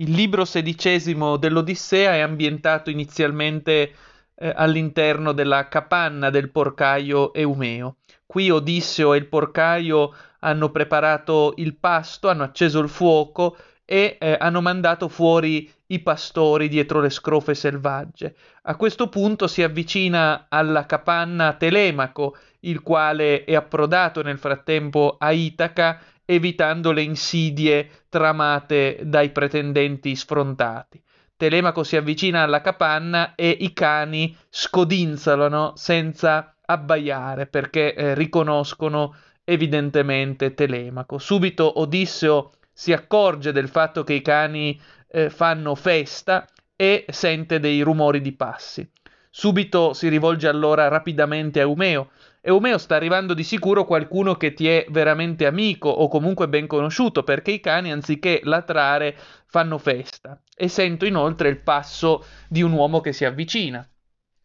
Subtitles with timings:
[0.00, 3.92] Il libro sedicesimo dell'Odissea è ambientato inizialmente
[4.34, 7.96] eh, all'interno della capanna del porcaio Eumeo.
[8.24, 14.38] Qui Odisseo e il porcaio hanno preparato il pasto, hanno acceso il fuoco e eh,
[14.40, 18.34] hanno mandato fuori i pastori dietro le scrofe selvagge.
[18.62, 25.30] A questo punto si avvicina alla capanna Telemaco, il quale è approdato nel frattempo a
[25.32, 26.00] Itaca
[26.30, 31.02] evitando le insidie tramate dai pretendenti sfrontati.
[31.36, 40.54] Telemaco si avvicina alla capanna e i cani scodinzolano senza abbaiare perché eh, riconoscono evidentemente
[40.54, 41.18] Telemaco.
[41.18, 47.80] Subito Odisseo si accorge del fatto che i cani eh, fanno festa e sente dei
[47.80, 48.88] rumori di passi.
[49.28, 52.10] Subito si rivolge allora rapidamente a Eumeo
[52.42, 57.22] Eumeo sta arrivando di sicuro qualcuno che ti è veramente amico o comunque ben conosciuto,
[57.22, 59.14] perché i cani anziché latrare
[59.46, 60.40] fanno festa.
[60.56, 63.86] E sento inoltre il passo di un uomo che si avvicina.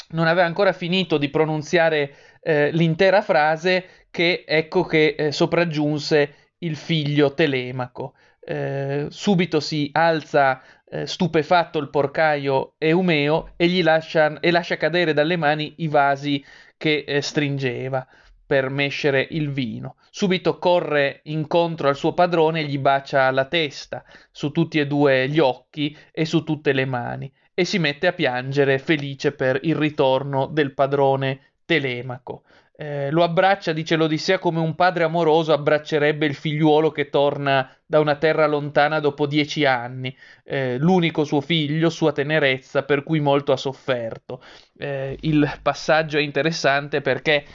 [0.09, 6.75] Non aveva ancora finito di pronunziare eh, l'intera frase che ecco che eh, sopraggiunse il
[6.75, 8.13] figlio Telemaco.
[8.47, 15.13] Eh, subito si alza eh, stupefatto il porcaio Eumeo e gli lascia, e lascia cadere
[15.13, 16.45] dalle mani i vasi
[16.77, 18.05] che eh, stringeva
[18.45, 19.95] per mescere il vino.
[20.09, 25.27] Subito corre incontro al suo padrone e gli bacia la testa, su tutti e due
[25.27, 29.75] gli occhi e su tutte le mani, e si mette a piangere felice per il
[29.75, 32.43] ritorno del padrone Telemaco.
[32.77, 38.01] Eh, lo abbraccia, dice l'Odissea, come un padre amoroso abbraccerebbe il figliuolo che torna da
[38.01, 43.53] una terra lontana dopo dieci anni, eh, l'unico suo figlio, sua tenerezza, per cui molto
[43.53, 44.41] ha sofferto.
[44.77, 47.45] Eh, il passaggio è interessante perché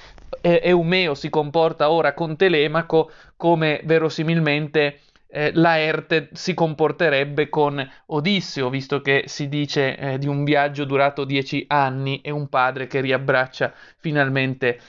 [0.40, 9.00] Eumeo si comporta ora con Telemaco come verosimilmente eh, Laerte si comporterebbe con Odisseo, visto
[9.00, 13.72] che si dice eh, di un viaggio durato dieci anni e un padre che riabbraccia
[13.98, 14.80] finalmente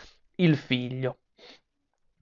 [0.43, 1.17] il figlio.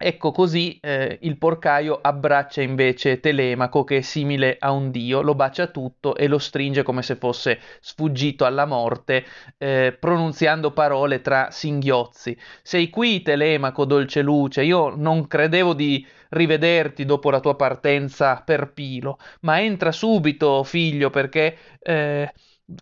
[0.02, 5.36] Ecco così eh, il porcaio abbraccia invece Telemaco che è simile a un dio, lo
[5.36, 9.26] bacia tutto e lo stringe come se fosse sfuggito alla morte,
[9.58, 12.38] eh, pronunziando parole tra singhiozzi.
[12.64, 18.72] Sei qui Telemaco, dolce luce, io non credevo di rivederti dopo la tua partenza per
[18.72, 21.58] Pilo, ma entra subito figlio perché...
[21.80, 22.32] Eh,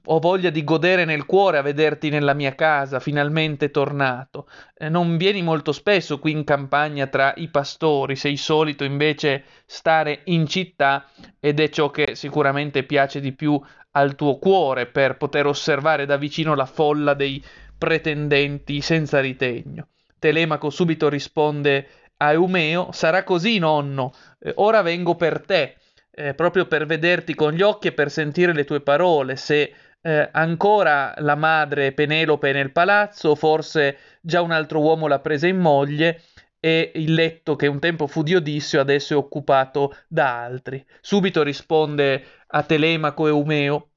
[0.06, 4.50] ho voglia di godere nel cuore a vederti nella mia casa, finalmente tornato.
[4.78, 10.22] Eh, non vieni molto spesso qui in campagna tra i pastori, sei solito invece stare
[10.26, 11.06] in città
[11.40, 13.60] ed è ciò che sicuramente piace di più
[13.92, 17.44] al tuo cuore per poter osservare da vicino la folla dei
[17.78, 19.88] pretendenti senza ritegno.
[20.20, 21.88] Telemaco subito risponde
[22.18, 25.78] a Eumeo: Sarà così, nonno, eh, ora vengo per te
[26.20, 30.30] eh, proprio per vederti con gli occhi e per sentire le tue parole, se eh,
[30.32, 35.58] ancora la madre Penelope è nel palazzo, forse già un altro uomo l'ha presa in
[35.58, 36.24] moglie
[36.60, 40.84] e il letto che un tempo fu di Odisseo adesso è occupato da altri.
[41.02, 43.92] Subito risponde a Telemaco e Eumeo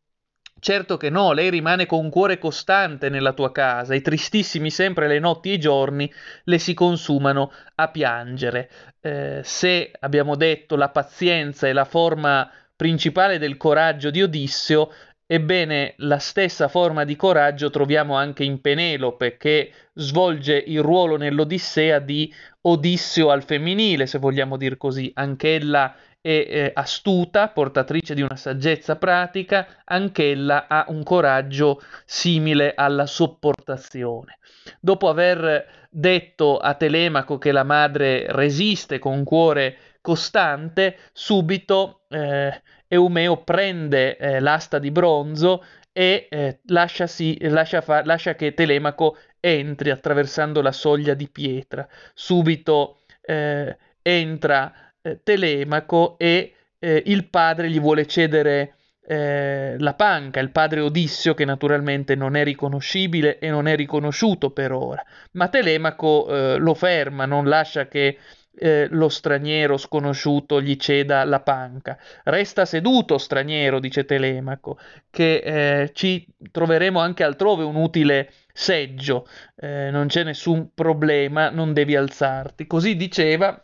[0.61, 5.19] Certo che no, lei rimane con cuore costante nella tua casa e tristissimi sempre le
[5.19, 6.13] notti e i giorni
[6.45, 8.71] le si consumano a piangere.
[9.01, 14.93] Eh, se abbiamo detto la pazienza è la forma principale del coraggio di Odisseo,
[15.33, 22.01] Ebbene, la stessa forma di coraggio troviamo anche in Penelope, che svolge il ruolo nell'Odissea
[22.01, 25.09] di Odisseo al femminile, se vogliamo dir così.
[25.15, 33.07] Anch'ella è eh, astuta, portatrice di una saggezza pratica, anch'ella ha un coraggio simile alla
[33.07, 34.39] sopportazione.
[34.81, 43.39] Dopo aver detto a Telemaco che la madre resiste con cuore costante, subito eh, Eumeo
[43.39, 49.91] prende eh, l'asta di bronzo e eh, lascia, sì, lascia, fa- lascia, che Telemaco entri
[49.91, 51.87] attraversando la soglia di pietra.
[52.15, 58.75] Subito eh, entra eh, Telemaco e eh, il padre gli vuole cedere
[59.07, 64.51] eh, la panca, il padre Odisseo che naturalmente non è riconoscibile e non è riconosciuto
[64.51, 68.19] per ora, ma Telemaco eh, lo ferma, non lascia che
[68.57, 71.99] eh, lo straniero sconosciuto gli ceda la panca.
[72.25, 74.79] Resta seduto, straniero, dice Telemaco,
[75.11, 79.27] che eh, ci troveremo anche altrove un utile seggio,
[79.57, 82.67] eh, non c'è nessun problema, non devi alzarti.
[82.67, 83.61] Così diceva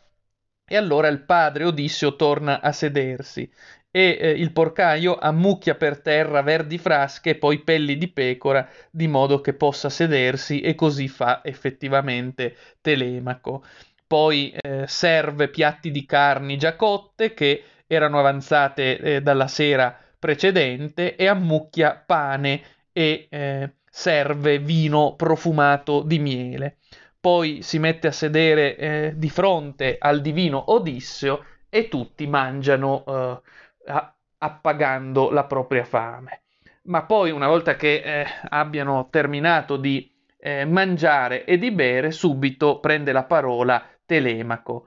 [0.68, 3.50] e allora il padre Odisseo torna a sedersi
[3.90, 9.08] e eh, il porcaio ammucchia per terra verdi frasche e poi pelli di pecora di
[9.08, 13.64] modo che possa sedersi e così fa effettivamente Telemaco.
[14.06, 21.16] Poi eh, serve piatti di carni già cotte che erano avanzate eh, dalla sera precedente
[21.16, 26.78] e ammucchia pane e eh, serve vino profumato di miele.
[27.26, 33.40] Poi si mette a sedere eh, di fronte al divino Odisseo e tutti mangiano eh,
[34.38, 36.42] appagando la propria fame.
[36.82, 40.08] Ma poi, una volta che eh, abbiano terminato di
[40.38, 44.86] eh, mangiare e di bere, subito prende la parola Telemaco.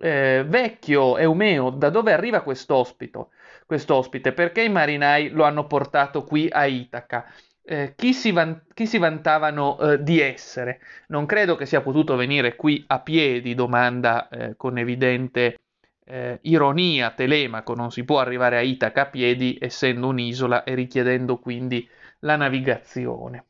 [0.00, 3.26] Eh, vecchio Eumeo, da dove arriva quest'ospite?
[3.66, 4.32] quest'ospite?
[4.32, 7.26] Perché i marinai lo hanno portato qui a Itaca?
[7.62, 10.80] Eh, chi, si van- chi, si vantavano eh, di essere?
[11.08, 15.60] Non credo che sia potuto venire qui a piedi, domanda eh, con evidente
[16.04, 21.38] eh, ironia Telemaco, non si può arrivare a Itaca a piedi essendo un'isola e richiedendo
[21.38, 21.88] quindi
[22.20, 23.44] la navigazione.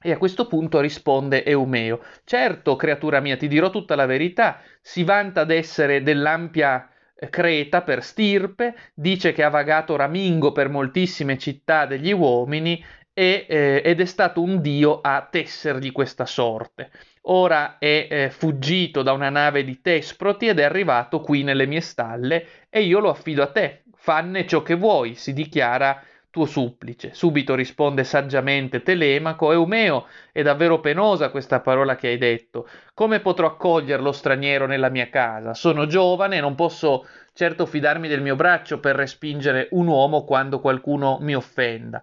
[0.00, 4.60] E a questo punto risponde Eumeo: Certo, creatura mia, ti dirò tutta la verità.
[4.80, 11.38] Si vanta d'essere dell'ampia eh, Creta per stirpe, dice che ha vagato ramingo per moltissime
[11.38, 12.82] città degli uomini
[13.18, 16.90] e, eh, ed è stato un dio a tessergli questa sorte.
[17.28, 21.80] Ora è eh, fuggito da una nave di Tesproti ed è arrivato qui nelle mie
[21.80, 23.84] stalle e io lo affido a te.
[23.94, 25.98] Fanne ciò che vuoi, si dichiara
[26.28, 27.14] tuo supplice.
[27.14, 32.68] Subito risponde saggiamente Telemaco, Eumeo, è davvero penosa questa parola che hai detto.
[32.92, 35.54] Come potrò accogliere lo straniero nella mia casa?
[35.54, 40.60] Sono giovane e non posso certo fidarmi del mio braccio per respingere un uomo quando
[40.60, 42.02] qualcuno mi offenda.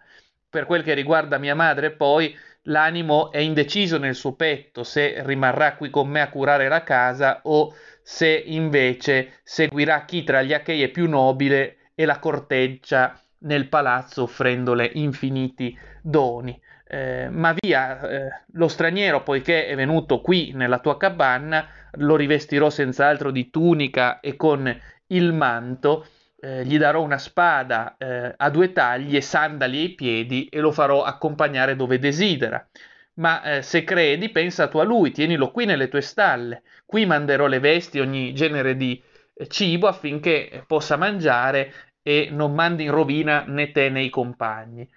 [0.54, 5.74] Per quel che riguarda mia madre, poi, l'animo è indeciso nel suo petto se rimarrà
[5.74, 7.74] qui con me a curare la casa o
[8.04, 14.22] se invece seguirà chi tra gli Achei è più nobile e la corteggia nel palazzo
[14.22, 16.62] offrendole infiniti doni.
[16.86, 22.70] Eh, ma via, eh, lo straniero, poiché è venuto qui nella tua cabana, lo rivestirò
[22.70, 24.72] senz'altro di tunica e con
[25.08, 26.06] il manto,
[26.44, 30.72] eh, gli darò una spada eh, a due tagli e sandali ai piedi e lo
[30.72, 32.68] farò accompagnare dove desidera.
[33.16, 36.64] Ma eh, se credi, pensa tu a lui, tienilo qui nelle tue stalle.
[36.86, 39.02] Qui manderò le vesti, ogni genere di
[39.34, 44.88] eh, cibo affinché possa mangiare e non mandi in rovina né te né i compagni.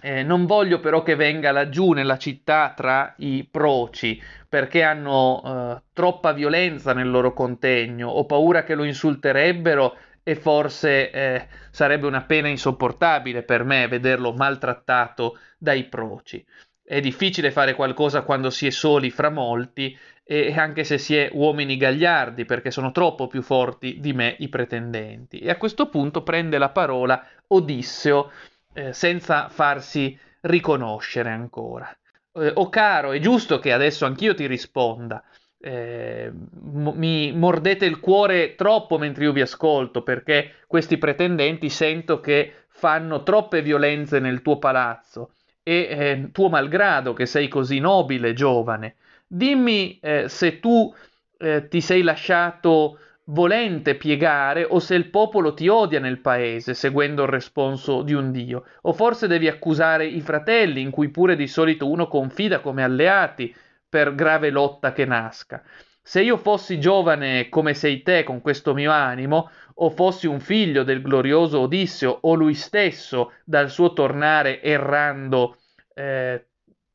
[0.00, 5.82] Eh, non voglio però che venga laggiù nella città tra i proci, perché hanno eh,
[5.92, 9.96] troppa violenza nel loro contegno, ho paura che lo insulterebbero
[10.28, 16.44] e forse eh, sarebbe una pena insopportabile per me vederlo maltrattato dai proci.
[16.82, 21.30] È difficile fare qualcosa quando si è soli fra molti e anche se si è
[21.32, 25.38] uomini gagliardi, perché sono troppo più forti di me i pretendenti.
[25.38, 28.32] E a questo punto prende la parola Odisseo
[28.72, 31.88] eh, senza farsi riconoscere ancora.
[32.32, 35.22] Eh, o caro, è giusto che adesso anch'io ti risponda.
[35.66, 42.20] Eh, m- mi mordete il cuore troppo mentre io vi ascolto, perché questi pretendenti sento
[42.20, 45.32] che fanno troppe violenze nel tuo palazzo
[45.64, 48.94] e eh, tuo malgrado che sei così nobile, giovane,
[49.28, 50.94] Dimmi eh, se tu
[51.38, 57.22] eh, ti sei lasciato volente piegare o se il popolo ti odia nel paese, seguendo
[57.24, 61.48] il responso di un dio, o forse devi accusare i fratelli, in cui pure di
[61.48, 63.52] solito uno confida come alleati
[63.88, 65.62] per grave lotta che nasca.
[66.02, 70.84] Se io fossi giovane come sei te con questo mio animo, o fossi un figlio
[70.84, 75.58] del glorioso Odisseo, o lui stesso dal suo tornare errando
[75.94, 76.46] eh,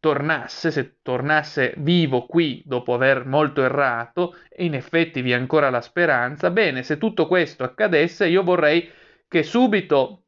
[0.02, 5.70] tornasse, se tornasse vivo qui dopo aver molto errato, e in effetti vi è ancora
[5.70, 8.90] la speranza, bene, se tutto questo accadesse, io vorrei
[9.28, 10.21] che subito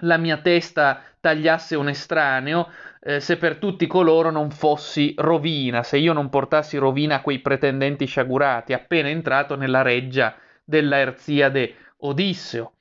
[0.00, 2.68] la mia testa tagliasse un estraneo,
[3.00, 7.40] eh, se per tutti coloro non fossi rovina, se io non portassi rovina a quei
[7.40, 12.72] pretendenti sciagurati, appena entrato nella reggia della Erziade Odisseo,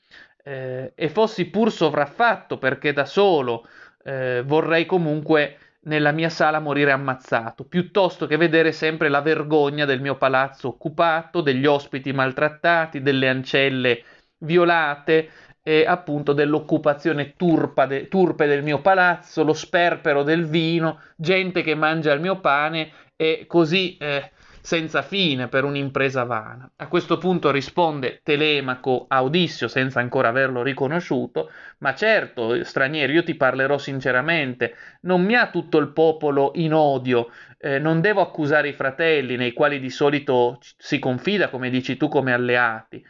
[0.44, 3.68] eh, e fossi pur sovraffatto perché da solo
[4.04, 10.02] eh, vorrei comunque nella mia sala morire ammazzato, piuttosto che vedere sempre la vergogna del
[10.02, 14.04] mio palazzo occupato, degli ospiti maltrattati, delle ancelle
[14.40, 15.30] violate
[15.68, 22.14] e appunto dell'occupazione de, turpe del mio palazzo, lo sperpero del vino, gente che mangia
[22.14, 24.32] il mio pane e così eh,
[24.62, 26.72] senza fine per un'impresa vana.
[26.78, 33.26] A questo punto risponde Telemaco a Odissio senza ancora averlo riconosciuto, ma certo, straniero, io
[33.26, 38.70] ti parlerò sinceramente, non mi ha tutto il popolo in odio, eh, non devo accusare
[38.70, 43.04] i fratelli nei quali di solito si confida, come dici tu, come alleati.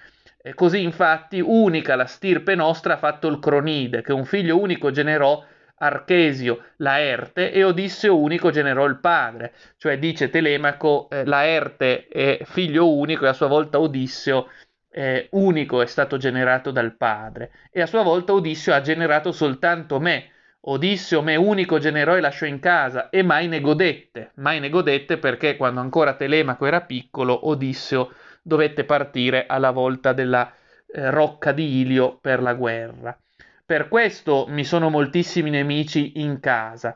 [0.47, 4.91] E così infatti unica la stirpe nostra ha fatto il Cronide, che un figlio unico
[4.91, 5.43] generò
[5.79, 12.89] Archesio Laerte e Odisseo unico generò il padre, cioè dice Telemaco eh, Laerte è figlio
[12.89, 14.47] unico e a sua volta Odisseo
[14.89, 17.51] eh, unico è stato generato dal padre.
[17.69, 20.31] E a sua volta Odisseo ha generato soltanto me.
[20.61, 25.17] Odisseo me unico generò e lasciò in casa e mai ne godette, mai ne godette
[25.17, 28.13] perché quando ancora Telemaco era piccolo Odisseo
[28.47, 30.49] dovette partire alla volta della
[30.87, 33.19] eh, rocca di Ilio per la guerra.
[33.65, 36.95] Per questo mi sono moltissimi nemici in casa.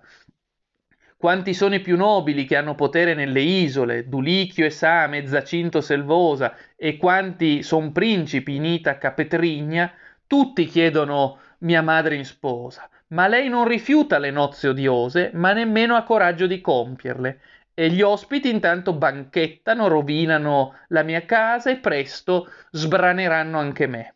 [1.17, 6.55] Quanti sono i più nobili che hanno potere nelle isole, Dulichio e Same, Zacinto Selvosa,
[6.77, 9.91] e quanti son principi in Itaca, Petrigna,
[10.25, 15.96] tutti chiedono mia madre in sposa, ma lei non rifiuta le nozze odiose, ma nemmeno
[15.96, 17.39] ha coraggio di compierle.
[17.73, 24.15] E gli ospiti intanto banchettano, rovinano la mia casa e presto sbraneranno anche me.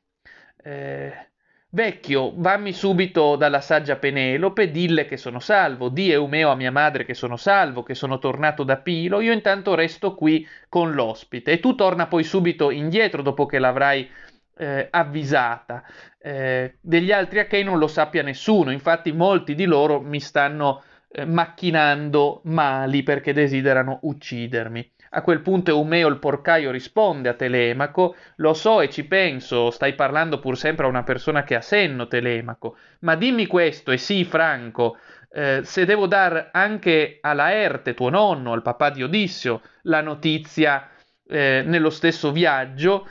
[0.61, 1.25] Eh,
[1.75, 7.03] Vecchio, vammi subito dalla saggia Penelope, dille che sono salvo, di Eumeo a mia madre
[7.03, 11.59] che sono salvo, che sono tornato da Pilo, io intanto resto qui con l'ospite e
[11.59, 14.09] tu torna poi subito indietro dopo che l'avrai
[14.55, 15.83] eh, avvisata.
[16.17, 20.81] Eh, degli altri Achei non lo sappia nessuno, infatti molti di loro mi stanno
[21.17, 24.91] eh, macchinando mali perché desiderano uccidermi.
[25.11, 29.95] A quel punto Eumeo il porcaio risponde a Telemaco, lo so e ci penso, stai
[29.95, 34.25] parlando pur sempre a una persona che ha senno, Telemaco, ma dimmi questo, e sì,
[34.25, 34.97] Franco,
[35.31, 40.89] eh, se devo dar anche a Laerte, tuo nonno, al papà di Odissio, la notizia
[41.27, 43.07] eh, nello stesso viaggio,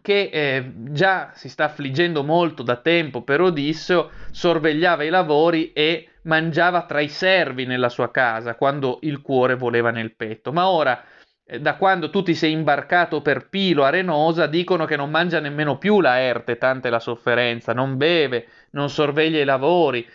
[0.00, 6.08] che eh, già si sta affliggendo molto da tempo per Odisseo, sorvegliava i lavori e
[6.22, 10.52] mangiava tra i servi nella sua casa quando il cuore voleva nel petto.
[10.52, 11.02] Ma ora,
[11.44, 15.76] eh, da quando tu ti sei imbarcato per Pilo Arenosa, dicono che non mangia nemmeno
[15.78, 20.06] più la Erte, tanta è la sofferenza, non beve, non sorveglia i lavori,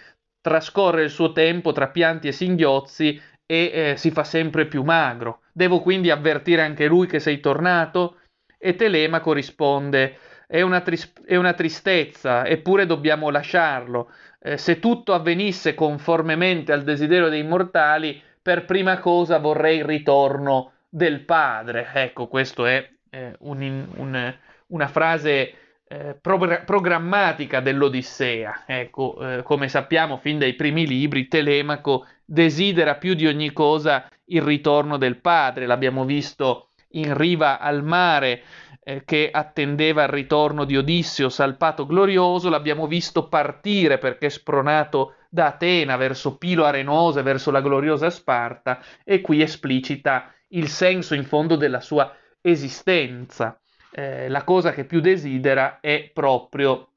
[0.41, 5.41] trascorre il suo tempo tra pianti e singhiozzi e eh, si fa sempre più magro.
[5.53, 8.17] Devo quindi avvertire anche lui che sei tornato?
[8.58, 15.14] E Telemaco risponde: è una, tris- è una tristezza, eppure dobbiamo lasciarlo eh, se tutto
[15.14, 21.90] avvenisse conformemente al desiderio dei mortali, per prima cosa vorrei il ritorno del Padre.
[21.94, 24.36] Ecco, questa è eh, un, un,
[24.68, 25.54] una frase
[25.86, 28.64] eh, pro- programmatica dell'Odissea.
[28.66, 34.42] Ecco, eh, come sappiamo fin dai primi libri, Telemaco desidera più di ogni cosa il
[34.42, 35.66] ritorno del Padre.
[35.66, 38.44] L'abbiamo visto in riva al mare
[38.84, 45.48] eh, che attendeva il ritorno di Odisseo salpato glorioso, l'abbiamo visto partire perché spronato da
[45.48, 51.56] Atena verso Pilo Arenosa, verso la gloriosa Sparta, e qui esplicita il senso in fondo
[51.56, 53.60] della sua esistenza.
[53.92, 56.92] Eh, la cosa che più desidera è proprio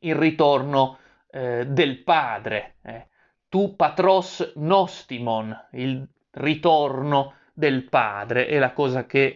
[0.00, 0.98] il ritorno
[1.30, 2.76] eh, del padre.
[2.82, 3.08] Eh.
[3.48, 9.34] Tu patros nostimon, il ritorno del padre, è la cosa che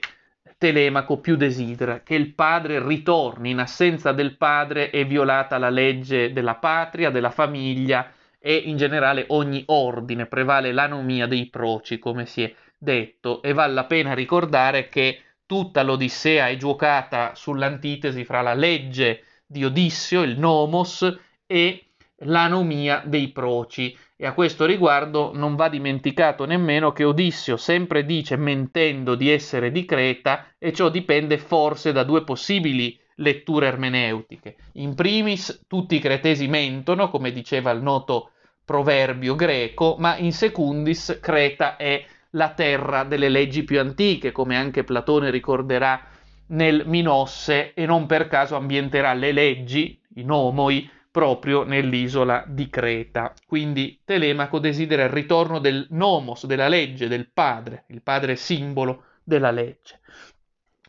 [0.57, 6.33] Telemaco più desidera che il padre ritorni, in assenza del padre è violata la legge
[6.33, 12.45] della patria, della famiglia e in generale ogni ordine, prevale l'anomia dei proci, come si
[12.45, 18.55] è detto, e vale la pena ricordare che tutta l'Odissea è giocata sull'antitesi fra la
[18.55, 21.03] legge di Odisseo, il nomos,
[21.45, 21.92] e
[22.25, 23.97] l'anomia dei proci.
[24.17, 29.73] E a questo riguardo non va dimenticato nemmeno che Odissio sempre dice mentendo di essere
[29.73, 34.57] di Creta e ciò dipende forse da due possibili letture ermeneutiche.
[34.75, 38.31] In primis tutti i cretesi mentono, come diceva il noto
[38.65, 44.85] proverbio greco, ma in secundis Creta è la terra delle leggi più antiche, come anche
[44.85, 46.01] Platone ricorderà
[46.49, 53.33] nel Minosse e non per caso ambienterà le leggi, i nomoi, proprio nell'isola di Creta.
[53.47, 59.51] Quindi Telemaco desidera il ritorno del nomos, della legge, del padre, il padre simbolo della
[59.51, 60.01] legge.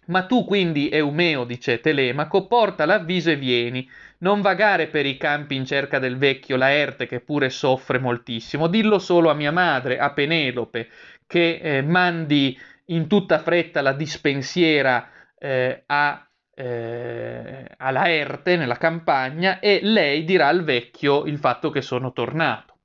[0.06, 3.88] Ma tu quindi, Eumeo, dice Telemaco, porta l'avviso e vieni.
[4.20, 8.68] Non vagare per i campi in cerca del vecchio Laerte che pure soffre moltissimo.
[8.68, 10.90] Dillo solo a mia madre, a Penelope,
[11.28, 16.26] che eh, mandi in tutta fretta la dispensiera eh, a
[16.56, 22.78] eh, a Laerte nella campagna e lei dirà al vecchio il fatto che sono tornato.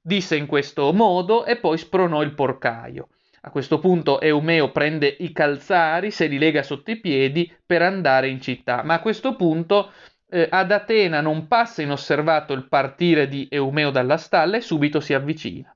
[0.00, 3.08] Disse in questo modo e poi spronò il porcaio.
[3.42, 8.28] A questo punto Eumeo prende i calzari, se li lega sotto i piedi per andare
[8.28, 9.92] in città, ma a questo punto
[10.28, 15.12] eh, ad Atena non passa inosservato il partire di Eumeo dalla stalla e subito si
[15.12, 15.74] avvicina.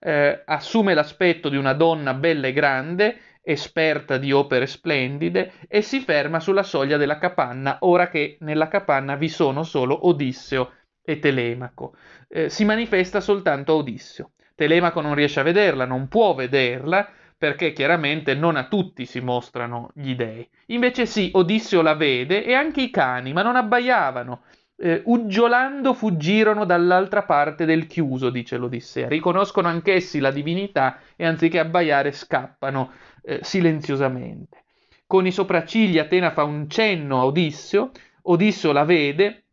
[0.00, 6.00] Eh, assume l'aspetto di una donna bella e grande esperta di opere splendide, e si
[6.00, 11.94] ferma sulla soglia della capanna, ora che nella capanna vi sono solo Odisseo e Telemaco.
[12.28, 14.32] Eh, si manifesta soltanto Odisseo.
[14.54, 19.90] Telemaco non riesce a vederla, non può vederla, perché chiaramente non a tutti si mostrano
[19.94, 20.46] gli dei.
[20.66, 24.42] Invece sì, Odisseo la vede e anche i cani, ma non abbaiavano.
[24.80, 29.08] Eh, uggiolando fuggirono dall'altra parte del chiuso, dice l'Odissea.
[29.08, 32.90] Riconoscono anch'essi la divinità e anziché abbaiare scappano
[33.28, 34.64] eh, silenziosamente.
[35.06, 37.90] Con i sopraccigli Atena fa un cenno a Odisseo,
[38.22, 39.44] Odisseo la vede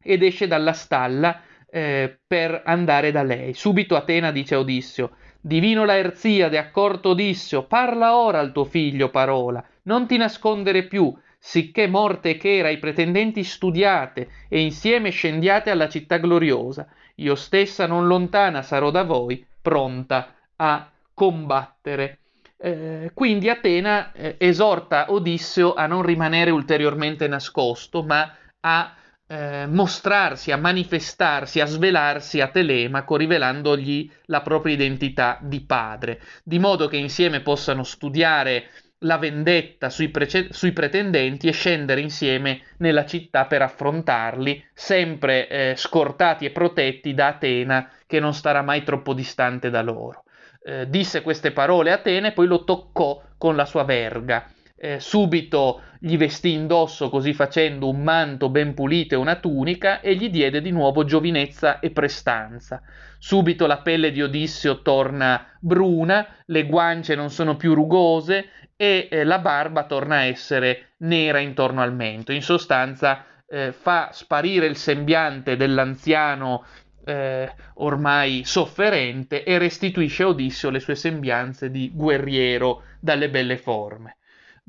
[0.00, 3.52] ed esce dalla stalla eh, per andare da lei.
[3.52, 9.64] Subito Atena dice a Odisseo: Divino Laerziade, accorto Odisseo, parla ora al tuo figlio parola,
[9.82, 15.88] non ti nascondere più, sicché morte e chera i pretendenti studiate e insieme scendiate alla
[15.88, 16.86] città gloriosa.
[17.16, 22.18] Io stessa non lontana sarò da voi, pronta a combattere.
[22.58, 28.94] Eh, quindi Atena eh, esorta Odisseo a non rimanere ulteriormente nascosto, ma a
[29.28, 36.58] eh, mostrarsi, a manifestarsi, a svelarsi a Telemaco, rivelandogli la propria identità di padre, di
[36.58, 38.70] modo che insieme possano studiare
[39.00, 45.74] la vendetta sui, prece- sui pretendenti e scendere insieme nella città per affrontarli, sempre eh,
[45.76, 50.24] scortati e protetti da Atena, che non starà mai troppo distante da loro.
[50.68, 55.82] Eh, disse queste parole a Atene poi lo toccò con la sua verga eh, subito
[55.98, 60.60] gli vestì indosso così facendo un manto ben pulito e una tunica e gli diede
[60.60, 62.82] di nuovo giovinezza e prestanza.
[63.18, 69.24] Subito la pelle di Odisseo torna bruna, le guance non sono più rugose e eh,
[69.24, 72.32] la barba torna a essere nera intorno al mento.
[72.32, 76.64] In sostanza eh, fa sparire il sembiante dell'anziano
[77.06, 84.16] eh, ormai sofferente e restituisce a Odisseo le sue sembianze di guerriero dalle belle forme.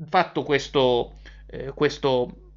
[0.08, 1.14] Fatto questo,
[1.48, 2.50] eh, questo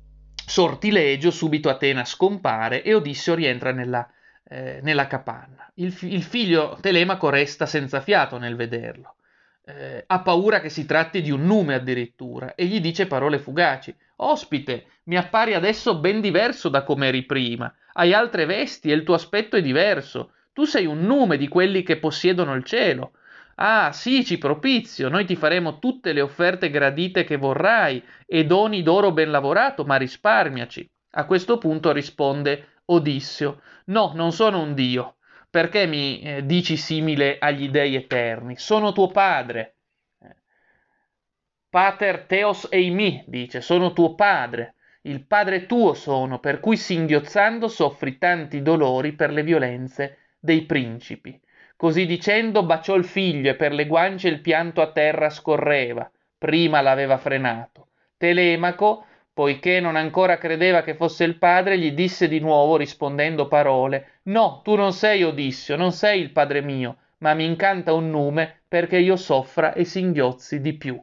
[0.46, 4.08] sortilegio, subito Atena scompare e Odisseo rientra nella,
[4.48, 5.70] eh, nella capanna.
[5.76, 9.16] Il, il, figlio Telemaco resta senza fiato nel vederlo.
[9.64, 13.96] Eh, ha paura che si tratti di un nume addirittura e gli dice parole fugaci.
[14.18, 17.74] Ospite, mi appari adesso ben diverso da come eri prima.
[17.94, 20.34] Hai altre vesti e il tuo aspetto è diverso.
[20.54, 23.14] Tu sei un nume di quelli che possiedono il cielo.
[23.56, 28.82] Ah, sì, ci propizio, noi ti faremo tutte le offerte gradite che vorrai e doni
[28.82, 30.90] d'oro ben lavorato, ma risparmiaci.
[31.12, 35.18] A questo punto risponde Odisseo: No, non sono un dio.
[35.52, 38.56] Perché mi eh, dici simile agli dei eterni?
[38.56, 39.76] Sono tuo padre.
[41.70, 44.76] Pater Theos eimi, dice, sono tuo padre.
[45.02, 51.38] Il padre tuo sono, per cui singhiozzando soffri tanti dolori per le violenze dei principi.
[51.76, 56.10] Così dicendo baciò il figlio e per le guance il pianto a terra scorreva.
[56.38, 57.90] Prima l'aveva frenato.
[58.16, 64.20] Telemaco, poiché non ancora credeva che fosse il padre, gli disse di nuovo rispondendo parole
[64.24, 68.62] No, tu non sei Odissio, non sei il padre mio, ma mi incanta un nume
[68.68, 71.02] perché io soffra e singhiozzi di più.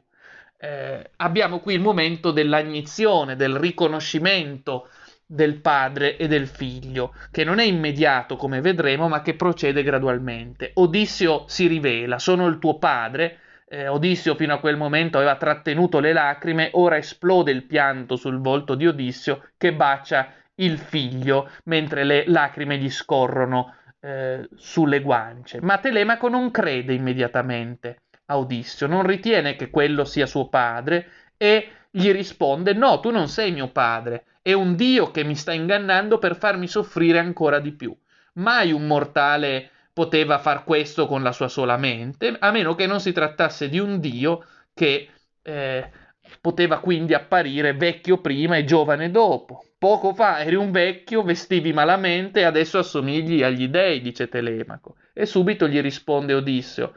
[0.57, 4.89] Eh, abbiamo qui il momento dell'agnizione, del riconoscimento
[5.25, 10.71] del padre e del figlio, che non è immediato come vedremo, ma che procede gradualmente.
[10.75, 13.39] Odissio si rivela, sono il tuo padre.
[13.71, 18.39] Eh, Odissio fino a quel momento aveva trattenuto le lacrime, ora esplode il pianto sul
[18.39, 25.61] volto di Odissio che bacia il figlio mentre le lacrime gli scorrono eh, sulle guance.
[25.61, 31.69] Ma Telemaco non crede immediatamente a Odissio, non ritiene che quello sia suo padre e
[31.91, 36.17] gli risponde no, tu non sei mio padre, è un Dio che mi sta ingannando
[36.17, 37.95] per farmi soffrire ancora di più.
[38.33, 43.01] Mai un mortale poteva far questo con la sua sola mente, a meno che non
[43.01, 45.09] si trattasse di un Dio che
[45.41, 45.91] eh,
[46.39, 49.65] poteva quindi apparire vecchio prima e giovane dopo.
[49.77, 54.95] Poco fa eri un vecchio, vestivi malamente e adesso assomigli agli dei, dice Telemaco.
[55.11, 56.93] E subito gli risponde Odisseo.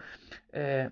[0.52, 0.88] Eh,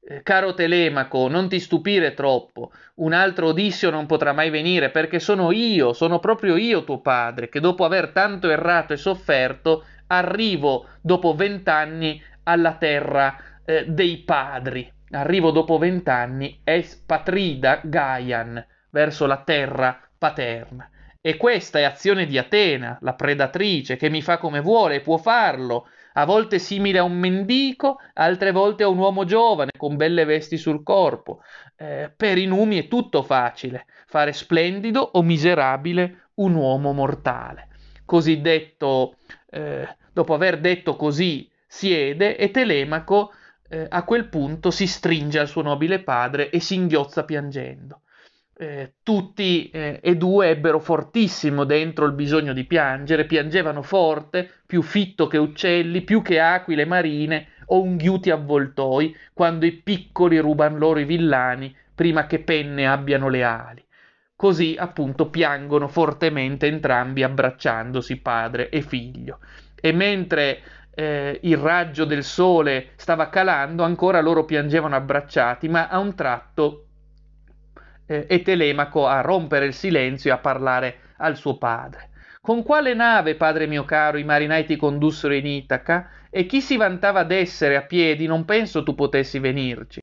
[0.00, 5.18] eh, caro Telemaco, non ti stupire troppo, un altro Odisseo non potrà mai venire, perché
[5.18, 10.88] sono io, sono proprio io tuo padre, che dopo aver tanto errato e sofferto, arrivo
[11.00, 14.92] dopo vent'anni alla terra eh, dei padri.
[15.10, 20.90] Arrivo dopo vent'anni, es patrida Gaian, verso la terra paterna.
[21.20, 25.16] E questa è azione di Atena, la predatrice, che mi fa come vuole e può
[25.16, 30.24] farlo, a volte simile a un mendico, altre volte a un uomo giovane con belle
[30.24, 31.42] vesti sul corpo.
[31.76, 37.68] Eh, per i numi è tutto facile, fare splendido o miserabile un uomo mortale.
[38.04, 39.16] Così detto,
[39.50, 43.32] eh, dopo aver detto così, siede e Telemaco
[43.68, 48.02] eh, a quel punto si stringe al suo nobile padre e si inghiozza piangendo
[48.60, 54.82] eh, tutti eh, e due ebbero fortissimo dentro il bisogno di piangere, piangevano forte, più
[54.82, 60.98] fitto che uccelli, più che aquile marine, o unghiuti avvoltoi, quando i piccoli ruban loro
[60.98, 63.84] i villani, prima che penne abbiano le ali.
[64.38, 69.40] Così appunto piangono fortemente entrambi abbracciandosi padre e figlio.
[69.74, 70.60] E mentre
[70.94, 76.86] eh, il raggio del sole stava calando, ancora loro piangevano abbracciati, ma a un tratto
[78.06, 82.10] eh, è Telemaco a rompere il silenzio e a parlare al suo padre.
[82.40, 86.10] Con quale nave, padre mio caro, i marinai ti condussero in Itaca?
[86.30, 90.00] E chi si vantava d'essere a piedi, non penso tu potessi venirci.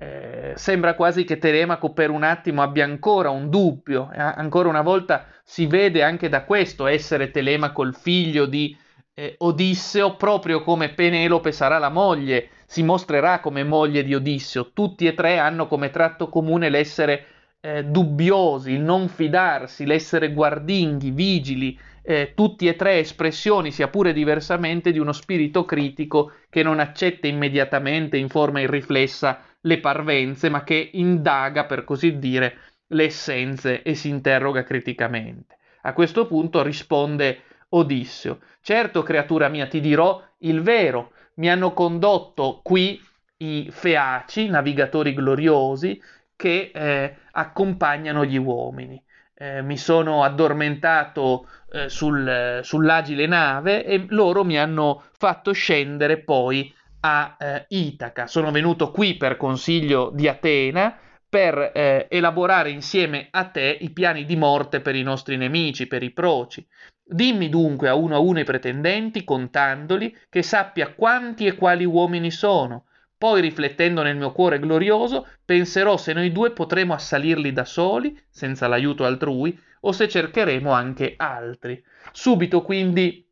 [0.00, 4.82] Eh, sembra quasi che Telemaco per un attimo abbia ancora un dubbio, eh, ancora una
[4.82, 8.76] volta si vede anche da questo essere Telemaco il figlio di
[9.14, 14.70] eh, Odisseo, proprio come Penelope sarà la moglie, si mostrerà come moglie di Odisseo.
[14.72, 17.26] Tutti e tre hanno come tratto comune l'essere
[17.60, 24.12] eh, dubbiosi, il non fidarsi, l'essere guardinghi, vigili, eh, tutti e tre espressioni, sia pure
[24.12, 30.64] diversamente, di uno spirito critico che non accetta immediatamente in forma irriflessa le parvenze, ma
[30.64, 35.58] che indaga, per così dire, le essenze e si interroga criticamente.
[35.82, 42.60] A questo punto risponde Odisseo, certo creatura mia ti dirò il vero, mi hanno condotto
[42.62, 43.00] qui
[43.38, 46.00] i feaci, navigatori gloriosi,
[46.34, 49.02] che eh, accompagnano gli uomini.
[49.34, 56.74] Eh, mi sono addormentato eh, sul, sull'agile nave e loro mi hanno fatto scendere poi
[57.00, 58.26] a eh, Itaca.
[58.26, 60.96] Sono venuto qui per consiglio di Atena
[61.28, 66.02] per eh, elaborare insieme a te i piani di morte per i nostri nemici, per
[66.02, 66.66] i proci.
[67.04, 72.30] Dimmi dunque a uno a uno i pretendenti, contandoli, che sappia quanti e quali uomini
[72.30, 72.84] sono.
[73.16, 78.68] Poi, riflettendo nel mio cuore glorioso, penserò se noi due potremo assalirli da soli, senza
[78.68, 81.82] l'aiuto altrui, o se cercheremo anche altri.
[82.12, 83.27] Subito quindi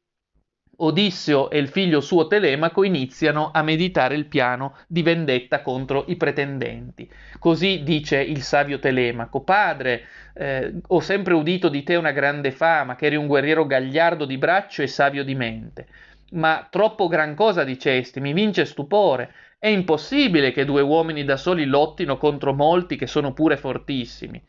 [0.78, 6.16] Odisseo e il figlio suo Telemaco iniziano a meditare il piano di vendetta contro i
[6.16, 7.10] pretendenti.
[7.38, 12.94] Così dice il savio Telemaco: Padre, eh, ho sempre udito di te una grande fama,
[12.94, 15.86] che eri un guerriero gagliardo di braccio e savio di mente.
[16.32, 19.32] Ma troppo gran cosa dicesti, mi vince stupore.
[19.58, 24.42] È impossibile che due uomini da soli lottino contro molti che sono pure fortissimi.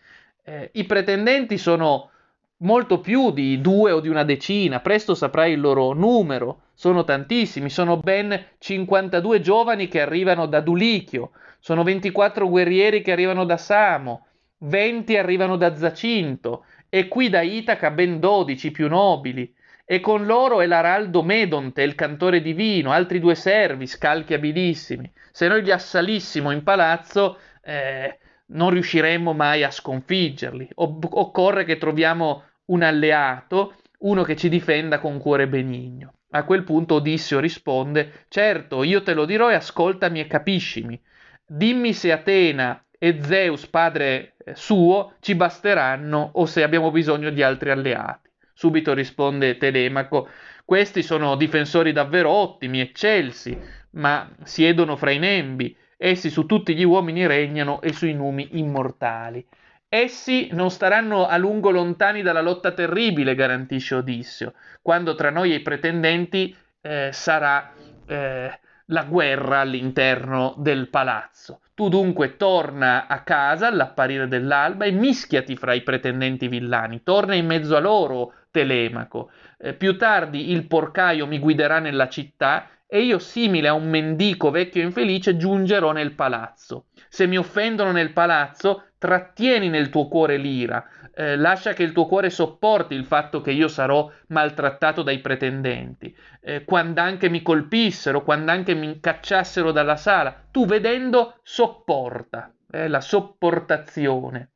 [0.44, 2.10] Eh, I pretendenti sono
[2.58, 7.70] molto più di due o di una decina, presto saprai il loro numero, sono tantissimi,
[7.70, 14.26] sono ben 52 giovani che arrivano da Dulichio, sono 24 guerrieri che arrivano da Samo,
[14.60, 19.54] 20 arrivano da Zacinto, e qui da Itaca ben 12 più nobili,
[19.86, 25.10] e con loro è l'araldo Medonte, il cantore divino, altri due servi, scalchi abilissimi.
[25.32, 30.70] Se noi li assalissimo in palazzo, eh, non riusciremmo mai a sconfiggerli.
[30.76, 36.14] occorre che troviamo un alleato, uno che ci difenda con cuore benigno.
[36.32, 41.00] A quel punto Odisseo risponde: Certo, io te lo dirò e ascoltami e capiscimi.
[41.46, 47.42] Dimmi se Atena e Zeus, padre eh, suo, ci basteranno o se abbiamo bisogno di
[47.42, 48.30] altri alleati.
[48.54, 50.28] Subito risponde Telemaco:
[50.68, 53.58] Questi sono difensori davvero ottimi, eccelsi,
[53.92, 55.74] ma siedono fra i nembi.
[55.96, 59.48] Essi su tutti gli uomini regnano e sui numi immortali.
[59.88, 65.56] Essi non staranno a lungo lontani dalla lotta terribile, garantisce Odisseo, quando tra noi e
[65.56, 67.72] i pretendenti eh, sarà
[68.06, 71.62] eh, la guerra all'interno del palazzo.
[71.76, 77.46] Tu dunque torna a casa all'apparire dell'alba e mischiati fra i pretendenti villani, torna in
[77.46, 79.32] mezzo a loro, Telemaco.
[79.58, 84.50] Eh, più tardi il porcaio mi guiderà nella città e io, simile a un mendico
[84.50, 86.86] vecchio infelice, giungerò nel palazzo.
[87.10, 92.06] Se mi offendono nel palazzo, trattieni nel tuo cuore l'ira, eh, lascia che il tuo
[92.06, 96.16] cuore sopporti il fatto che io sarò maltrattato dai pretendenti.
[96.40, 102.88] Eh, quando anche mi colpissero, quando anche mi cacciassero dalla sala, tu vedendo sopporta, eh,
[102.88, 104.52] la sopportazione,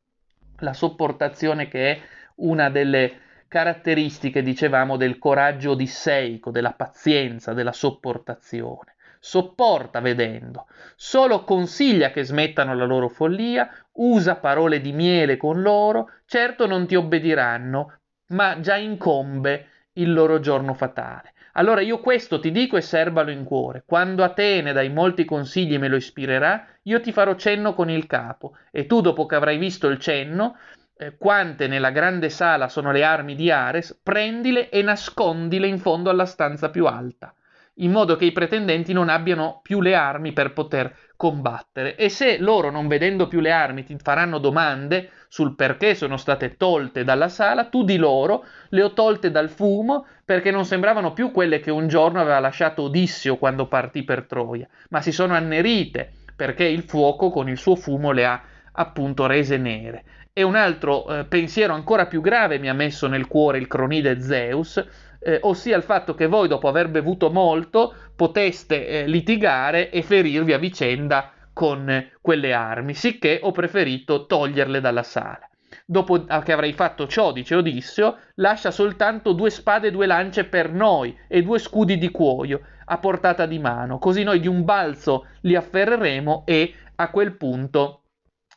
[0.60, 2.01] la sopportazione che è
[2.36, 12.10] una delle caratteristiche, dicevamo, del coraggio odisseico, della pazienza, della sopportazione sopporta vedendo, solo consiglia
[12.10, 18.00] che smettano la loro follia, usa parole di miele con loro, certo non ti obbediranno,
[18.30, 21.34] ma già incombe il loro giorno fatale.
[21.54, 23.84] Allora io questo ti dico e serbalo in cuore.
[23.86, 28.56] Quando Atene dai molti consigli me lo ispirerà, io ti farò cenno con il capo,
[28.72, 30.56] e tu dopo che avrai visto il cenno,
[31.02, 36.12] eh, quante nella grande sala sono le armi di Ares, prendile e nascondile in fondo
[36.12, 37.34] alla stanza più alta
[37.76, 41.96] in modo che i pretendenti non abbiano più le armi per poter combattere.
[41.96, 46.58] E se loro, non vedendo più le armi, ti faranno domande sul perché sono state
[46.58, 51.32] tolte dalla sala, tu di loro le ho tolte dal fumo perché non sembravano più
[51.32, 56.12] quelle che un giorno aveva lasciato Odisseo quando partì per Troia, ma si sono annerite
[56.36, 60.04] perché il fuoco con il suo fumo le ha appunto rese nere.
[60.34, 64.22] E un altro eh, pensiero ancora più grave mi ha messo nel cuore il cronide
[64.22, 64.82] Zeus,
[65.20, 70.54] eh, ossia il fatto che voi dopo aver bevuto molto poteste eh, litigare e ferirvi
[70.54, 75.50] a vicenda con eh, quelle armi, sicché ho preferito toglierle dalla sala.
[75.86, 80.72] Dopo che avrei fatto ciò, dice Odisseo, lascia soltanto due spade e due lance per
[80.72, 85.28] noi e due scudi di cuoio a portata di mano, così noi di un balzo
[85.41, 88.01] li afferreremo e a quel punto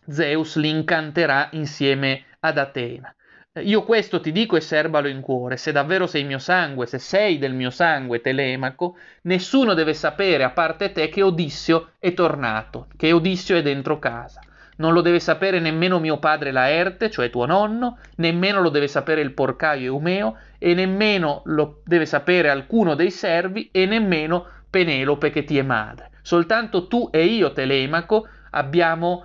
[0.09, 3.15] Zeus li incanterà insieme ad Atena.
[3.61, 7.39] Io questo ti dico e serbalo in cuore, se davvero sei mio sangue, se sei
[7.39, 13.13] del mio sangue, Telemaco, nessuno deve sapere, a parte te, che Odisseo è tornato, che
[13.13, 14.41] Odisseo è dentro casa.
[14.79, 19.21] Non lo deve sapere nemmeno mio padre Laerte, cioè tuo nonno, nemmeno lo deve sapere
[19.21, 25.45] il porcaio Eumeo, e nemmeno lo deve sapere alcuno dei servi, e nemmeno Penelope che
[25.45, 26.11] ti è madre.
[26.23, 29.25] Soltanto tu e io, Telemaco, abbiamo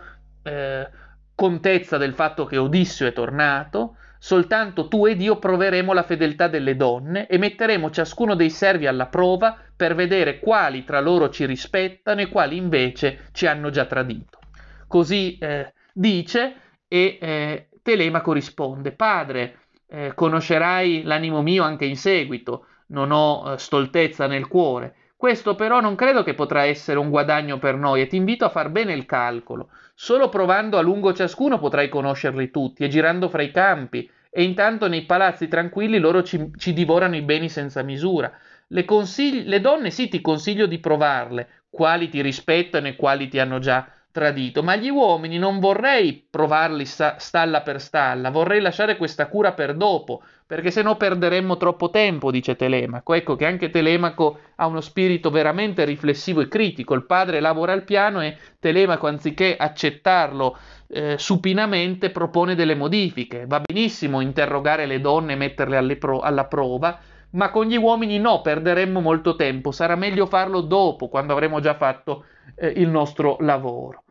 [0.50, 0.90] eh,
[1.36, 6.76] contezza del fatto che Odisseo è tornato, Soltanto tu ed io proveremo la fedeltà delle
[6.76, 12.20] donne e metteremo ciascuno dei servi alla prova per vedere quali tra loro ci rispettano
[12.20, 14.40] e quali invece ci hanno già tradito.
[14.88, 16.56] Così eh, dice
[16.90, 23.58] e eh, Telemaco risponde, Padre, eh, conoscerai l'animo mio anche in seguito, non ho eh,
[23.58, 24.96] stoltezza nel cuore.
[25.20, 28.50] Questo però non credo che potrà essere un guadagno per noi e ti invito a
[28.50, 29.68] far bene il calcolo.
[29.94, 34.88] Solo provando a lungo ciascuno potrai conoscerli tutti e girando fra i campi, e intanto
[34.88, 38.32] nei palazzi tranquilli loro ci, ci divorano i beni senza misura.
[38.68, 43.40] Le, consigli- le donne sì ti consiglio di provarle, quali ti rispettano e quali ti
[43.40, 48.98] hanno già tradito, ma gli uomini non vorrei provarli sta- stalla per stalla, vorrei lasciare
[48.98, 53.14] questa cura per dopo, perché se no perderemmo troppo tempo, dice Telemaco.
[53.14, 56.96] Ecco che anche Telemaco ha uno spirito veramente riflessivo e critico.
[56.96, 63.46] Il padre lavora al piano e Telemaco, anziché accettarlo eh, supinamente, propone delle modifiche.
[63.48, 67.00] Va benissimo interrogare le donne e metterle pro- alla prova,
[67.32, 69.72] ma con gli uomini no, perderemmo molto tempo.
[69.72, 74.04] Sarà meglio farlo dopo, quando avremo già fatto eh, il nostro lavoro.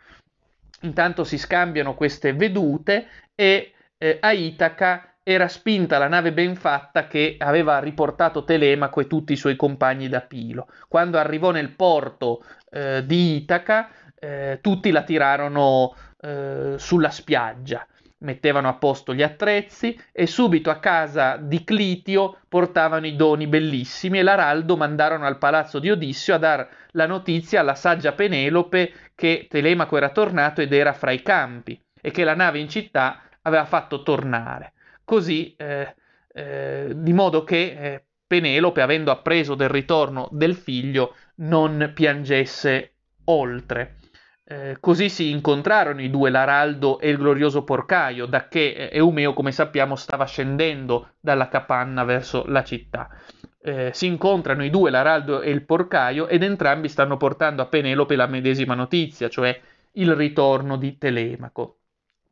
[0.82, 7.06] Intanto si scambiano queste vedute e eh, a Itaca era spinta la nave ben fatta
[7.06, 10.68] che aveva riportato Telemaco e tutti i suoi compagni da Pilo.
[10.88, 17.86] Quando arrivò nel porto eh, di Itaca, eh, tutti la tirarono eh, sulla spiaggia,
[18.18, 24.18] mettevano a posto gli attrezzi e subito a casa di Clitio portavano i doni bellissimi
[24.18, 29.46] e l'Araldo mandarono al palazzo di Odisseo a dar la notizia alla saggia Penelope che
[29.48, 33.64] Telemaco era tornato ed era fra i campi e che la nave in città aveva
[33.64, 34.72] fatto tornare
[35.08, 35.94] così eh,
[36.34, 42.92] eh, di modo che eh, Penelope, avendo appreso del ritorno del figlio, non piangesse
[43.24, 43.96] oltre.
[44.50, 49.34] Eh, così si incontrarono i due, l'Araldo e il glorioso porcaio, da che eh, Eumeo,
[49.34, 53.10] come sappiamo, stava scendendo dalla capanna verso la città.
[53.60, 58.16] Eh, si incontrano i due, l'Araldo e il porcaio, ed entrambi stanno portando a Penelope
[58.16, 59.60] la medesima notizia, cioè
[59.92, 61.80] il ritorno di Telemaco.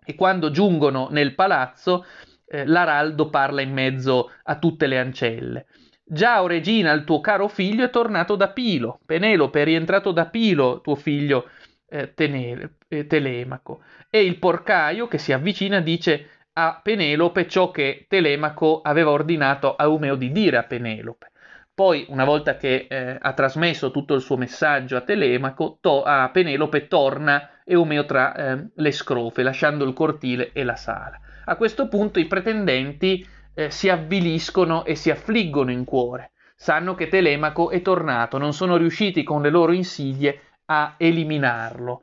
[0.03, 2.07] E quando giungono nel palazzo,
[2.47, 5.67] eh, l'Araldo parla in mezzo a tutte le ancelle.
[6.03, 9.01] Già, o regina, il tuo caro figlio è tornato da Pilo.
[9.05, 11.49] Penelope è rientrato da Pilo, tuo figlio
[11.89, 13.83] eh, Tenele, eh, Telemaco.
[14.11, 19.85] E il porcaio che si avvicina dice a Penelope ciò che Telemaco aveva ordinato a
[19.85, 21.33] Eumeo di dire a Penelope.
[21.75, 26.31] Poi, una volta che eh, ha trasmesso tutto il suo messaggio a Telemaco, to- a
[26.31, 31.21] Penelope torna Eumeo tra eh, le scrofe, lasciando il cortile e la sala.
[31.45, 36.31] A questo punto i pretendenti eh, si avviliscono e si affliggono in cuore.
[36.55, 42.03] Sanno che Telemaco è tornato, non sono riusciti con le loro insidie a eliminarlo.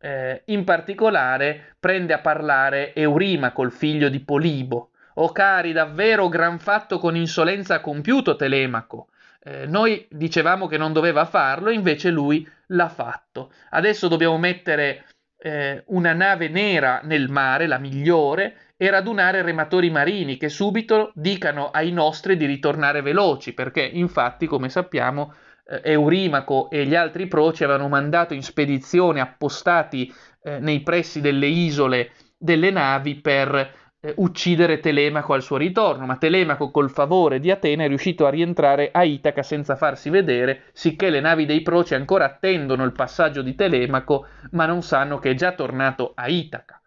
[0.00, 4.90] Eh, in particolare prende a parlare Eurimaco, il figlio di Polibo.
[5.14, 9.08] O cari, davvero gran fatto con insolenza compiuto Telemaco.
[9.44, 13.52] Eh, noi dicevamo che non doveva farlo, invece lui l'ha fatto.
[13.70, 15.04] Adesso dobbiamo mettere
[15.36, 21.70] eh, una nave nera nel mare, la migliore, e radunare rematori marini che subito dicano
[21.70, 25.34] ai nostri di ritornare veloci, perché infatti, come sappiamo,
[25.82, 32.12] Eurimaco e gli altri proci avevano mandato in spedizione appostati eh, nei pressi delle isole
[32.36, 33.54] delle navi per
[34.00, 38.30] eh, uccidere Telemaco al suo ritorno, ma Telemaco col favore di Atene è riuscito a
[38.30, 43.42] rientrare a Itaca senza farsi vedere, sicché le navi dei proci ancora attendono il passaggio
[43.42, 46.80] di Telemaco, ma non sanno che è già tornato a Itaca.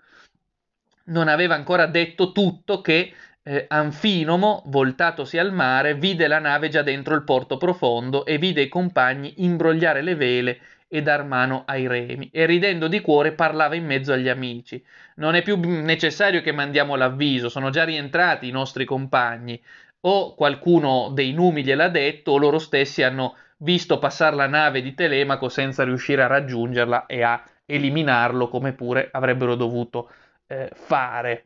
[1.07, 3.13] non aveva ancora detto tutto che
[3.47, 8.63] eh, Anfinomo, voltatosi al mare, vide la nave già dentro il porto profondo e vide
[8.63, 13.75] i compagni imbrogliare le vele e dar mano ai remi, e ridendo di cuore parlava
[13.75, 14.83] in mezzo agli amici.
[15.17, 19.61] Non è più necessario che mandiamo l'avviso, sono già rientrati i nostri compagni.
[20.01, 24.93] O qualcuno dei numi gliel'ha detto, o loro stessi hanno visto passare la nave di
[24.93, 30.09] Telemaco senza riuscire a raggiungerla e a eliminarlo come pure avrebbero dovuto
[30.47, 31.45] eh, fare.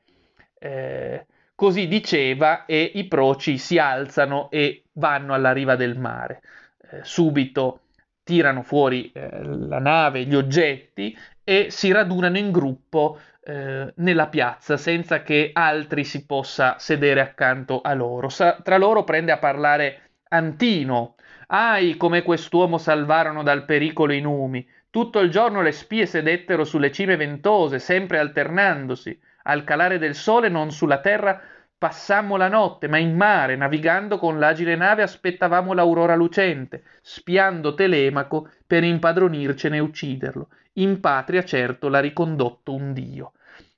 [0.59, 1.25] Eh,
[1.59, 6.39] così diceva e i proci si alzano e vanno alla riva del mare.
[6.89, 7.81] Eh, subito
[8.23, 14.77] tirano fuori eh, la nave, gli oggetti e si radunano in gruppo eh, nella piazza
[14.77, 18.29] senza che altri si possa sedere accanto a loro.
[18.29, 21.15] Sa- tra loro prende a parlare Antino.
[21.47, 24.65] Ahi, come quest'uomo salvarono dal pericolo i numi.
[24.89, 29.19] Tutto il giorno le spie sedettero sulle cime ventose, sempre alternandosi.
[29.49, 31.41] Al calare del sole non sulla terra
[31.75, 38.51] passammo la notte, ma in mare, navigando con l'agile nave, aspettavamo l'aurora lucente, spiando Telemaco
[38.67, 40.49] per impadronircene e ucciderlo.
[40.73, 43.31] In patria, certo, l'ha ricondotto un dio.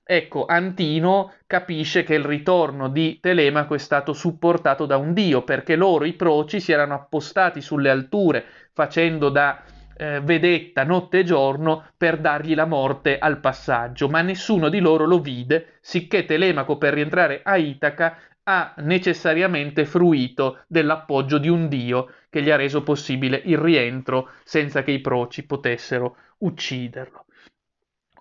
[0.04, 5.78] Ecco, Antino capisce che il ritorno di Telemaco è stato supportato da un dio, perché
[5.78, 9.64] loro, i proci, si erano appostati sulle alture, facendo da
[10.02, 15.06] eh, vedetta notte e giorno per dargli la morte al passaggio, ma nessuno di loro
[15.06, 22.14] lo vide, sicché Telemaco per rientrare a Itaca ha necessariamente fruito dell'appoggio di un dio
[22.32, 27.26] che gli ha reso possibile il rientro senza che i proci potessero ucciderlo.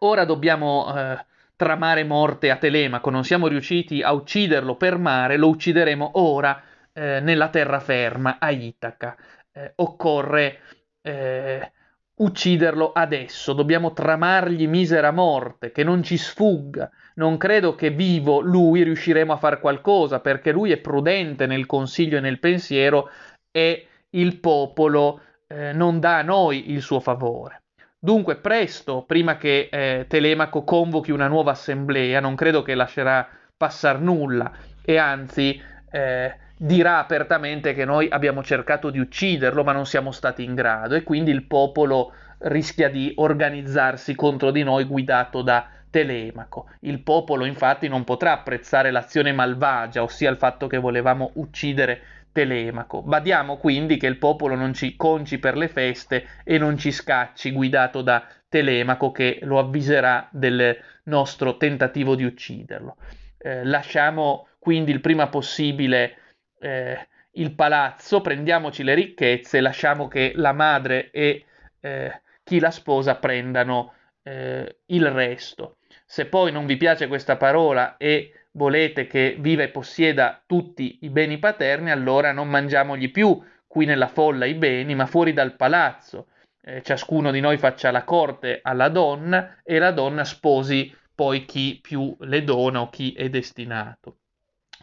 [0.01, 1.25] Ora dobbiamo eh,
[1.57, 6.63] tramare morte a Telemaco, non siamo riusciti a ucciderlo per mare, lo uccideremo ora
[6.93, 9.17] eh, nella terraferma a Itaca.
[9.53, 10.61] Eh, occorre
[11.03, 11.73] eh,
[12.15, 16.91] ucciderlo adesso, dobbiamo tramargli misera morte, che non ci sfugga.
[17.15, 22.19] Non credo che vivo lui riusciremo a fare qualcosa, perché lui è prudente nel consiglio
[22.19, 23.11] e nel pensiero
[23.51, 27.63] e il popolo eh, non dà a noi il suo favore.
[27.99, 33.99] Dunque, presto, prima che eh, Telemaco convochi una nuova assemblea, non credo che lascerà passare
[33.99, 34.51] nulla,
[34.83, 35.61] e anzi
[35.91, 40.95] eh, dirà apertamente che noi abbiamo cercato di ucciderlo ma non siamo stati in grado
[40.95, 46.69] e quindi il popolo rischia di organizzarsi contro di noi guidato da Telemaco.
[46.81, 53.01] Il popolo infatti non potrà apprezzare l'azione malvagia, ossia il fatto che volevamo uccidere Telemaco.
[53.01, 57.53] Badiamo quindi che il popolo non ci conci per le feste e non ci scacci
[57.53, 62.97] guidato da Telemaco che lo avviserà del nostro tentativo di ucciderlo.
[63.39, 66.17] Eh, lasciamo quindi il prima possibile
[66.61, 71.45] eh, il palazzo, prendiamoci le ricchezze, lasciamo che la madre e
[71.81, 75.77] eh, chi la sposa prendano eh, il resto.
[76.05, 81.09] Se poi non vi piace questa parola e volete che viva e possieda tutti i
[81.09, 86.27] beni paterni, allora non mangiamogli più qui nella folla i beni, ma fuori dal palazzo.
[86.63, 91.79] Eh, ciascuno di noi faccia la corte alla donna e la donna sposi poi chi
[91.81, 94.20] più le dona o chi è destinato.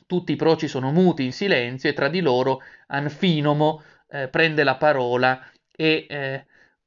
[0.08, 4.78] Tutti i proci sono muti in silenzio e tra di loro Anfinomo eh, prende la
[4.78, 6.46] parola e eh,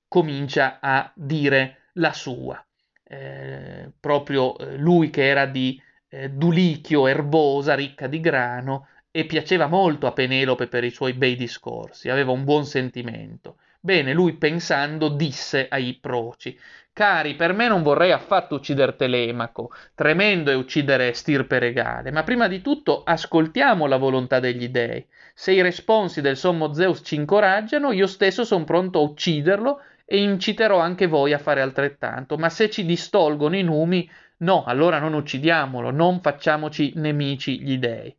[0.08, 2.64] comincia a dire la sua.
[3.04, 9.66] Eh, proprio eh, lui che era di eh, Dulichio erbosa, ricca di grano, e piaceva
[9.66, 13.56] molto a Penelope per i suoi bei discorsi, aveva un buon sentimento.
[13.80, 16.58] Bene, lui pensando disse ai proci
[17.00, 22.46] Cari, per me non vorrei affatto uccidere Telemaco, tremendo è uccidere stirpe regale, ma prima
[22.46, 25.06] di tutto ascoltiamo la volontà degli dei.
[25.32, 30.20] Se i responsi del sommo Zeus ci incoraggiano, io stesso sono pronto a ucciderlo e
[30.20, 34.06] inciterò anche voi a fare altrettanto, ma se ci distolgono i numi,
[34.40, 38.14] no, allora non uccidiamolo, non facciamoci nemici gli dei.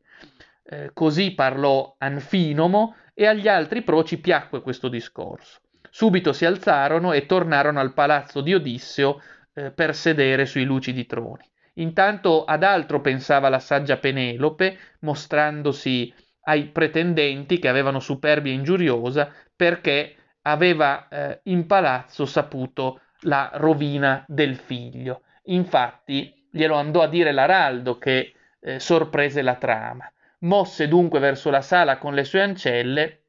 [0.63, 5.59] Eh, così parlò Anfinomo e agli altri proci piacque questo discorso.
[5.93, 9.21] Subito si alzarono e tornarono al palazzo di Odisseo
[9.53, 11.43] eh, per sedere sui lucidi troni.
[11.75, 20.15] Intanto ad altro pensava la saggia Penelope, mostrandosi ai pretendenti che avevano superbia ingiuriosa, perché
[20.43, 25.23] aveva eh, in palazzo saputo la rovina del figlio.
[25.45, 30.09] Infatti glielo andò a dire l'araldo che eh, sorprese la trama.
[30.39, 33.20] Mosse dunque verso la sala con le sue ancelle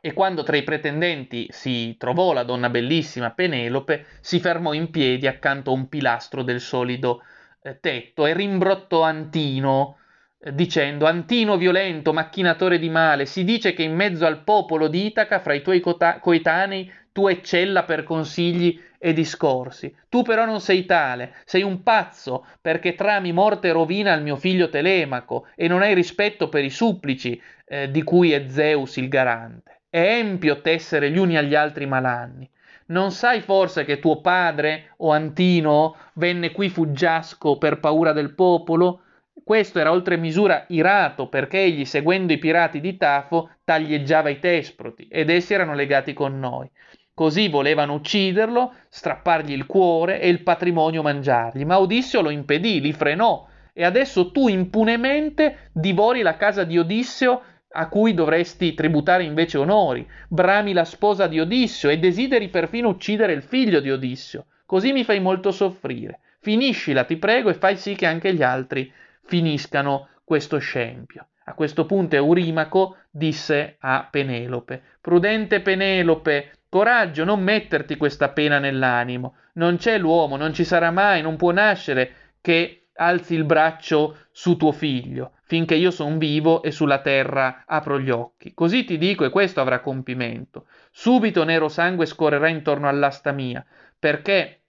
[0.00, 5.26] e quando tra i pretendenti si trovò la donna bellissima Penelope, si fermò in piedi
[5.26, 7.22] accanto a un pilastro del solido
[7.62, 9.98] eh, tetto e rimbrottò Antino
[10.42, 15.06] eh, dicendo Antino violento, macchinatore di male, si dice che in mezzo al popolo di
[15.06, 19.94] Itaca, fra i tuoi coetanei, tu eccella per consigli e discorsi.
[20.08, 24.36] Tu però non sei tale, sei un pazzo, perché trami morte e rovina al mio
[24.36, 29.08] figlio Telemaco e non hai rispetto per i supplici eh, di cui è Zeus il
[29.08, 29.79] garante.
[29.92, 32.48] È empio tessere gli uni agli altri malanni.
[32.86, 39.00] Non sai forse che tuo padre, o Antino, venne qui fuggiasco per paura del popolo?
[39.42, 45.08] Questo era oltre misura irato perché egli, seguendo i pirati di Tafo, taglieggiava i tesproti
[45.10, 46.70] ed essi erano legati con noi.
[47.12, 52.92] Così volevano ucciderlo, strappargli il cuore e il patrimonio mangiargli, ma Odisseo lo impedì, li
[52.92, 57.42] frenò e adesso tu impunemente divori la casa di Odisseo
[57.72, 63.32] a cui dovresti tributare invece onori, brami la sposa di Odisseo e desideri perfino uccidere
[63.32, 64.46] il figlio di Odisseo.
[64.66, 66.20] Così mi fai molto soffrire.
[66.40, 68.90] Finiscila, ti prego, e fai sì che anche gli altri
[69.24, 71.26] finiscano questo scempio.
[71.44, 79.34] A questo punto Eurimaco disse a Penelope: Prudente Penelope, coraggio, non metterti questa pena nell'animo.
[79.54, 84.56] Non c'è l'uomo, non ci sarà mai, non può nascere che alzi il braccio su
[84.56, 88.52] tuo figlio, finché io son vivo e sulla terra apro gli occhi.
[88.52, 90.66] Così ti dico, e questo avrà compimento.
[90.90, 93.64] Subito nero sangue scorrerà intorno all'asta mia,
[93.98, 94.60] perché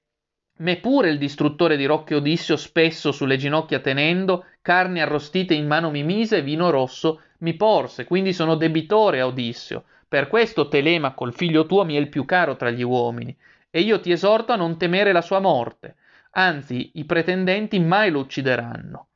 [0.60, 5.92] me pure il distruttore di Rocche Odissio spesso sulle ginocchia tenendo, carni arrostite in mano
[5.92, 9.84] mi mise e vino rosso mi porse, quindi sono debitore a Odissio.
[10.08, 13.36] Per questo Telemaco, il figlio tuo, mi è il più caro tra gli uomini,
[13.70, 15.96] e io ti esorto a non temere la sua morte,
[16.32, 19.08] anzi i pretendenti mai lo uccideranno.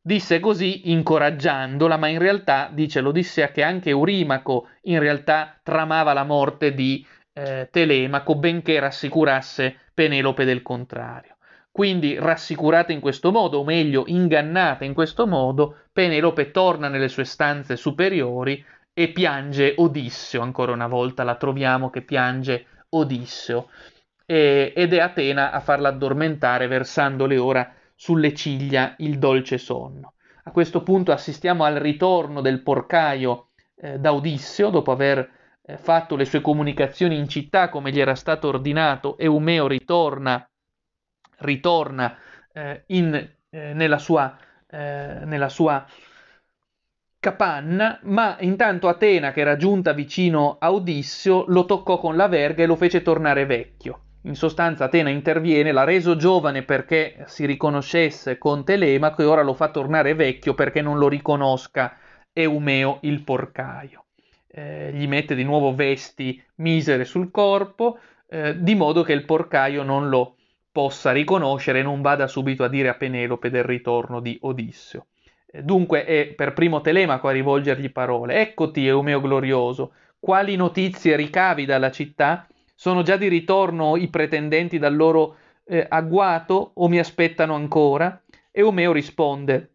[0.00, 6.24] Disse così incoraggiandola, ma in realtà dice l'Odissea che anche Eurimaco in realtà tramava la
[6.24, 11.36] morte di eh, Telemaco, benché rassicurasse Penelope del contrario.
[11.70, 17.24] Quindi rassicurata in questo modo, o meglio ingannata in questo modo, Penelope torna nelle sue
[17.24, 18.62] stanze superiori
[18.92, 23.70] e piange Odisseo, ancora una volta la troviamo che piange Odisseo,
[24.32, 30.14] e, ed è Atena a farla addormentare versandole ora sulle ciglia il dolce sonno.
[30.44, 35.30] A questo punto assistiamo al ritorno del porcaio eh, da Odisseo, dopo aver
[35.60, 40.48] eh, fatto le sue comunicazioni in città come gli era stato ordinato, Eumeo ritorna,
[41.40, 42.16] ritorna
[42.54, 43.14] eh, in,
[43.50, 44.34] eh, nella sua,
[44.66, 45.84] eh, nella sua
[47.20, 52.62] capanna, ma intanto Atena, che era giunta vicino a Odisseo, lo toccò con la verga
[52.62, 54.01] e lo fece tornare vecchio.
[54.24, 59.52] In sostanza Atena interviene, l'ha reso giovane perché si riconoscesse con Telemaco e ora lo
[59.52, 61.96] fa tornare vecchio perché non lo riconosca
[62.32, 64.04] Eumeo il porcaio.
[64.46, 67.98] Eh, gli mette di nuovo vesti misere sul corpo,
[68.28, 70.36] eh, di modo che il porcaio non lo
[70.70, 75.06] possa riconoscere e non vada subito a dire a Penelope del ritorno di Odisseo.
[75.50, 78.40] Eh, dunque è per primo Telemaco a rivolgergli parole.
[78.40, 82.46] Eccoti, Eumeo glorioso, quali notizie ricavi dalla città?
[82.82, 88.20] Sono già di ritorno i pretendenti dal loro eh, agguato o mi aspettano ancora?
[88.50, 89.74] Eumeo risponde: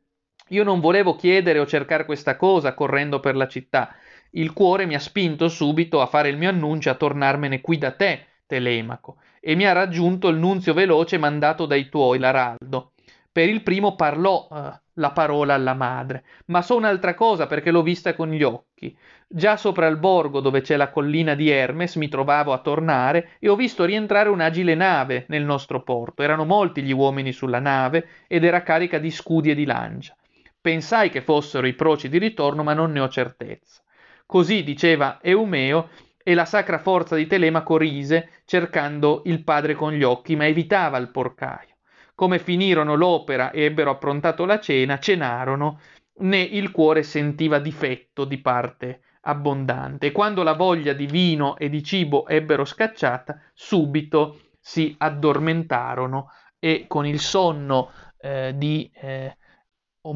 [0.49, 3.95] Io non volevo chiedere o cercare questa cosa correndo per la città.
[4.31, 7.91] Il cuore mi ha spinto subito a fare il mio annuncio a tornarmene qui da
[7.91, 12.91] te, Telemaco, e mi ha raggiunto il nunzio veloce mandato dai tuoi, l'Araldo.
[13.37, 17.83] Per il primo parlò uh, la parola alla madre, ma so un'altra cosa perché l'ho
[17.83, 18.97] vista con gli occhi.
[19.27, 23.47] Già sopra il borgo dove c'è la collina di Hermes mi trovavo a tornare e
[23.47, 26.23] ho visto rientrare un'agile nave nel nostro porto.
[26.23, 30.15] Erano molti gli uomini sulla nave ed era carica di scudi e di lancia.
[30.59, 33.83] Pensai che fossero i proci di ritorno, ma non ne ho certezza.
[34.25, 35.89] Così diceva Eumeo,
[36.23, 40.97] e la sacra forza di Telemaco rise, cercando il padre con gli occhi, ma evitava
[40.97, 41.76] il porcaio.
[42.17, 45.79] Come finirono l'opera e ebbero approntato la cena, cenarono,
[46.21, 50.11] né il cuore sentiva difetto di parte abbondante.
[50.11, 57.05] Quando la voglia di vino e di cibo ebbero scacciata, subito si addormentarono e con
[57.05, 59.37] il sonno eh, di, eh,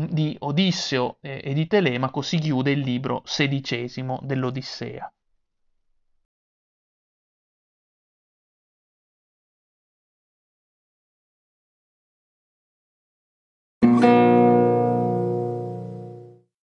[0.09, 5.07] di, Odisseo e di Telemaco si chiude il libro sedicesimo dell'Odissea.